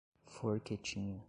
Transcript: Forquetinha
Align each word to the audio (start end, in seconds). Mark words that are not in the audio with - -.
Forquetinha 0.27 1.19